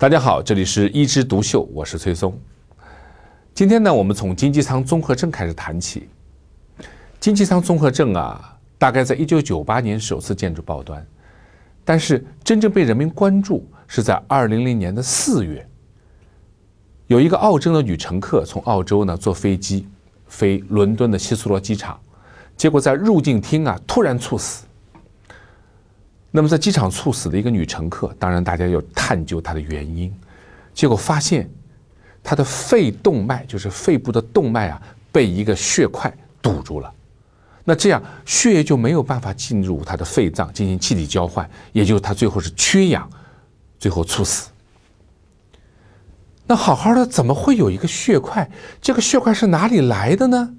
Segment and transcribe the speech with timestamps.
[0.00, 2.34] 大家好，这里是一枝独秀，我是崔松。
[3.52, 6.08] 今天呢，我们从经济舱综合症开始谈起。
[7.20, 11.06] 经济舱综合症啊，大概在一九九八年首次见诸报端，
[11.84, 15.68] 但是真正被人民关注是在二零零年的四月，
[17.06, 19.86] 有一个澳洲的女乘客从澳洲呢坐飞机
[20.28, 22.00] 飞伦敦的希斯罗机场，
[22.56, 24.64] 结果在入境厅啊突然猝死。
[26.30, 30.14] 那么在机场猝死的一个女乘客，当然大家要探究她的原因，
[30.72, 31.50] 结果发现
[32.22, 36.92] 她的肺动脉，就是肺部的动脉啊，被一个血块堵住了。
[37.64, 43.08] 那这样血液就没有办法进入她的肺脏进行气体交换，也就是她最后是缺氧，
[43.78, 44.50] 最后猝死。
[46.46, 48.50] 那好好的怎么会有一个血块？
[48.80, 50.54] 这个血块是哪里来的呢？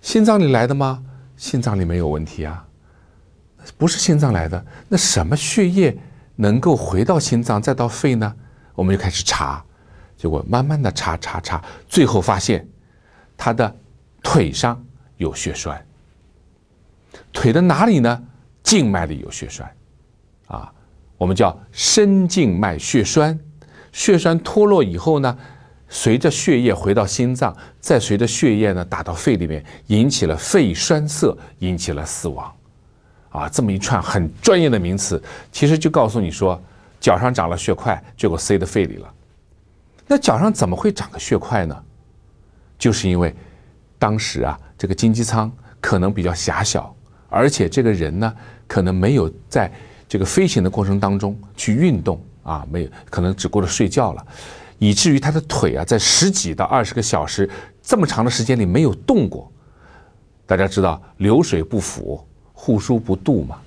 [0.00, 1.02] 心脏里来的吗？
[1.36, 2.66] 心脏里没有问题啊。
[3.76, 5.96] 不是心脏来的，那什么血液
[6.36, 8.34] 能够回到心脏再到肺呢？
[8.74, 9.64] 我们就开始查，
[10.16, 12.66] 结果慢慢的查查查，最后发现
[13.36, 13.76] 他的
[14.22, 14.84] 腿上
[15.16, 15.84] 有血栓，
[17.32, 18.22] 腿的哪里呢？
[18.62, 19.70] 静脉里有血栓，
[20.46, 20.72] 啊，
[21.18, 23.38] 我们叫深静脉血栓。
[23.92, 25.38] 血栓脱落以后呢，
[25.88, 32.52] 随着血液回到心脏，再随着血液呢打到肺里面，引起了肺栓塞，引起了死亡。
[33.34, 36.60] 啊，这么一串很专业的名词，其实就告诉你说，
[37.00, 39.12] 脚上长了血块，结果塞到肺里了。
[40.06, 41.76] 那脚上怎么会长个血块呢？
[42.78, 43.34] 就是因为
[43.98, 46.94] 当时啊，这个经济舱可能比较狭小，
[47.28, 48.32] 而且这个人呢，
[48.68, 49.68] 可能没有在
[50.08, 54.24] 这个飞行的过程当中去运动啊，没有，可能只顾着睡觉了，
[54.78, 57.50] 以至于他的腿啊，在十几到二十个小时
[57.82, 59.50] 这么长的时间里没有动过。
[60.46, 62.24] 大家知道，流水不腐。
[62.64, 63.58] 护舒不渡嘛，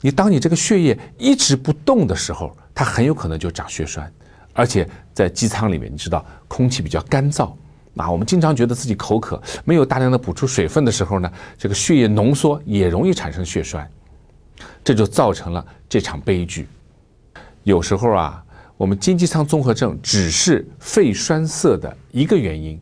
[0.00, 4.08] 你当你这个血液一直不动的时候，它很有可能就长血栓，
[4.52, 7.52] 而且在机舱里面，你知道空气比较干燥，
[7.96, 13.90] 啊，我们经常觉得自己口渴，没有大量的补充水分的时候呢，这个血液浓缩也容易产生血栓，
[14.84, 16.68] 这就造成了这场悲剧。
[17.64, 18.40] 有时候啊，
[18.76, 22.80] 我们经济舱综合症只是肺栓塞的一个原因，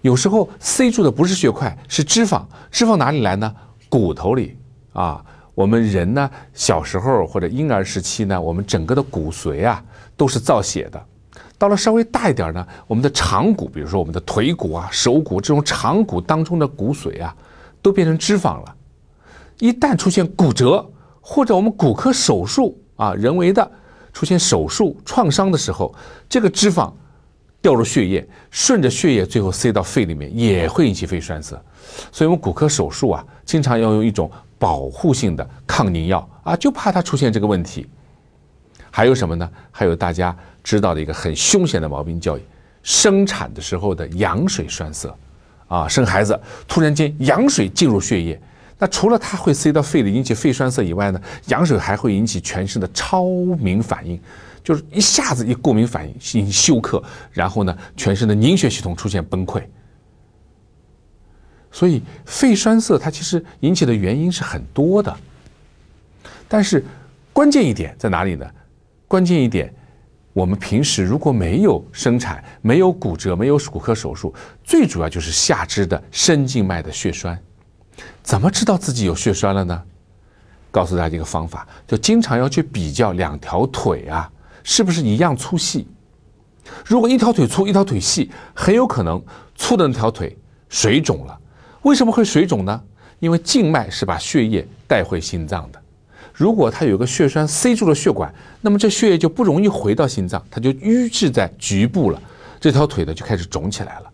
[0.00, 3.54] 有时候塞住的不是血块，是脂肪，脂肪哪里来呢？
[3.94, 4.56] 骨头里
[4.92, 5.24] 啊，
[5.54, 9.80] 我们人呢，小时候或者婴儿时期呢，我们整个的骨髓啊
[10.16, 11.00] 都是造血的。
[11.56, 17.32] 到了稍微大一点呢，我们的长骨，比如说我们的腿骨啊、手骨这种长骨当中的骨髓啊，
[17.80, 18.74] 都变成脂肪了。
[19.60, 20.84] 一旦出现骨折
[21.20, 23.70] 或者我们骨科手术啊，人为的
[24.12, 25.94] 出现手术创伤的时候，
[26.28, 26.92] 这个脂肪。
[27.64, 31.58] 掉入血液，顺着血液最后塞到肺里面，也会引起肺栓塞。
[32.12, 37.86] 所以，我们骨科手术啊，经常要用一种保护性的抗凝药啊，就怕它出现这个问题。
[38.90, 39.50] 还有什么呢？
[39.70, 42.38] 还有大家知道的一个很凶险的毛病，叫
[42.82, 45.08] 生产的时候的羊水栓塞
[45.66, 46.38] 啊，生孩子
[46.68, 48.38] 突然间羊水进入血液，
[48.84, 53.24] 那除了它会塞到肺里引起肺栓塞以外呢，羊水还会引起全身的超
[53.58, 54.20] 敏反应。
[54.62, 57.02] 就是一下子一过敏反应，进行休克，
[57.32, 59.62] 然后呢，全身的凝血系统出现崩溃。
[61.72, 65.16] 所以肺栓塞它其实引起的原因是很多的，
[66.46, 66.84] 但是
[67.32, 68.46] 关键一点在哪里呢？
[69.08, 69.72] 关键一点，
[70.34, 77.40] 我们平时如果没有生产、没有骨折、没有骨科手术，最主要就是下肢的深静脉的血栓。
[78.22, 79.82] 怎么知道自己有血栓了呢？
[80.70, 84.30] 告诉大家一个方法，就经常要去比较两条腿啊。
[84.64, 85.86] 是不是一样粗细？
[86.86, 89.22] 如果一条腿粗，一条腿细，很有可能
[89.54, 90.36] 粗的那条腿
[90.70, 91.38] 水肿了。
[91.82, 92.82] 为什么会水肿呢？
[93.20, 95.80] 因为静脉是把血液带回心脏的。
[96.32, 102.20] 如果它有个血栓塞住了血管，那么这血液就不容易回到心脏，它就淤滞在局部了。
[102.58, 104.10] 这条腿呢就开始肿起来了。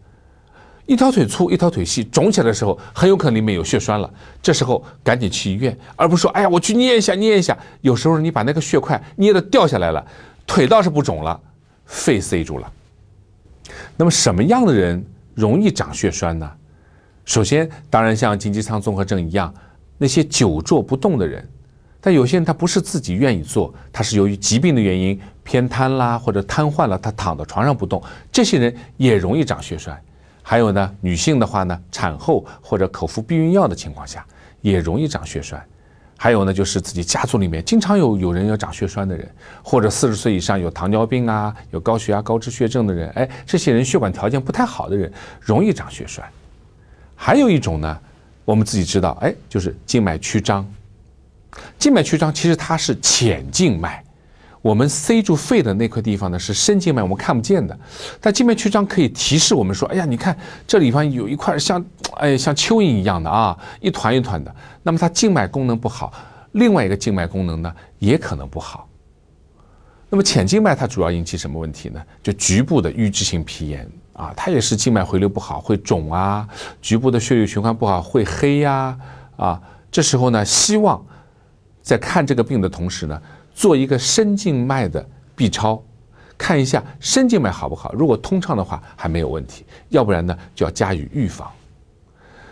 [0.91, 4.13] 一条腿粗，一条腿细，肿起来的时候，很有可能里面有血栓了。
[4.43, 10.05] 这时候赶紧去医院，而不是说：“哎呀，我去捏一下，捏一下。”有时候你把那个血块捏的掉下来了。
[10.49, 11.41] 腿倒是不肿了，
[11.87, 12.73] 肺塞住了。
[13.97, 15.01] 那么什么样的人
[15.33, 16.51] 容易长血栓呢？
[17.25, 19.55] 首先，当然像经济舱综合症一样，
[19.97, 21.49] 那些久坐不动的人。
[22.01, 29.97] 但有些人他不是自己愿意坐，他是由于疾病的原因偏瘫啦，或者瘫痪了，他躺到床上不动，这些人也容易长血栓。
[30.43, 34.27] 还有呢，女性的话呢，产后或者口服避孕药的情况下，
[34.61, 35.65] 也容易长血栓。
[36.17, 39.27] 还有呢，就是自己家族里面经常有有人要长血栓的人，
[39.63, 45.11] 或者四十岁以上有糖尿病啊、有高血压、高脂血症的人，哎，这些人血管条件不太好的人，
[45.41, 46.27] 容易长血栓。
[47.17, 47.99] 还有一种呢，
[48.45, 50.67] 我们自己知道，哎，就是静脉曲张。
[51.79, 54.05] 静脉曲张其实它是浅静脉，
[54.63, 57.79] 我们塞住肺的那块地方呢是深静脉，我们看不见的。
[58.21, 60.37] 但静脉曲张可以提示我们说：“哎呀，你看
[60.67, 61.83] 这里方有一块像，
[62.17, 64.55] 哎，像蚯蚓一样的啊，一团一团的。”
[64.85, 66.13] 那么它静脉功能不好，
[66.53, 68.87] 另外一个静脉功能呢也可能不好。
[70.11, 72.03] 那么浅静脉它主要引起什么问题呢？
[72.23, 76.47] 就局部的淤滞性皮炎啊，它也是静脉回流不好会肿啊，
[76.83, 78.95] 局部的血液循环不好会黑呀
[79.37, 79.59] 啊。
[79.91, 81.03] 这时候呢，希望
[81.81, 83.19] 在看这个病的同时呢。
[83.61, 85.83] 做一个深静脉的 B 超，
[86.39, 87.93] 看一下深静脉好不好。
[87.93, 91.47] 如果通畅的话，还没有问题；要不然呢，就要加以预防。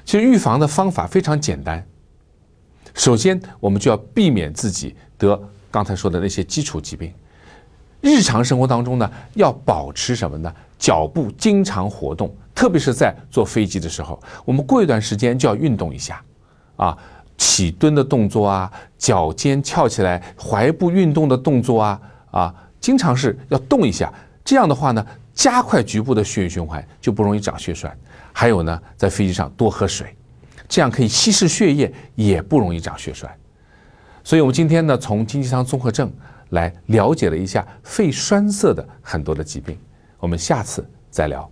[0.05, 1.83] 其实预防的方法非常简单。
[2.93, 5.41] 首先，我们就要避免自己得
[5.71, 7.11] 刚才说的那些基础疾病。
[8.03, 10.55] 日常生活当中呢，要保持什么呢？
[10.79, 16.23] 脚步经常活动，特别是在坐飞机的时候，我们过一段时间就要运动一下，
[16.77, 16.99] 啊。
[17.38, 22.00] 起蹲的动作啊，脚尖翘起来，踝部运动的动作啊，
[22.32, 24.12] 啊，经常是要动一下。
[24.44, 27.96] 这样的话呢，加快局部的血液循环，就不容易长血栓。
[28.32, 30.14] 还有呢，在飞机上多喝水，
[30.69, 33.31] 这样可以稀释血液，也不容易长血栓。
[34.25, 36.12] 所以，我们今天呢，从经济舱综合症
[36.50, 39.79] 来了解了一下肺栓塞的很多的疾病。
[40.19, 41.50] 我们下次再聊。